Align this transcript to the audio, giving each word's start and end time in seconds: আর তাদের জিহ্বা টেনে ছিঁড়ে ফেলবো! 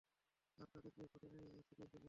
আর 0.59 0.67
তাদের 0.73 0.91
জিহ্বা 0.95 1.17
টেনে 1.21 1.39
ছিঁড়ে 1.67 1.85
ফেলবো! 1.85 1.97